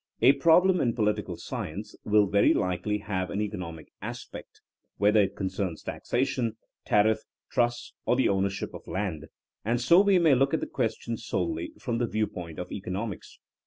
A 0.23 0.31
problem 0.33 0.81
in 0.81 0.95
political 0.95 1.37
science 1.37 1.95
will 2.03 2.25
very 2.25 2.55
likely 2.55 2.97
have 3.05 3.29
an 3.29 3.39
eco 3.39 3.57
nomic 3.57 3.85
aspect, 4.01 4.59
whether 4.97 5.21
it 5.21 5.35
concerns 5.35 5.83
taxation, 5.83 6.57
tariff, 6.87 7.19
trusts 7.51 7.93
or 8.07 8.15
the 8.15 8.27
ownership 8.27 8.73
of 8.73 8.87
land, 8.87 9.27
and 9.63 9.79
so 9.79 10.01
we 10.01 10.17
may 10.17 10.33
look 10.33 10.55
at 10.55 10.59
the 10.59 10.65
question 10.65 11.17
solely 11.17 11.73
from 11.77 11.99
the 11.99 12.07
viewpoint 12.07 12.57
of 12.57 12.71
economics. 12.71 13.37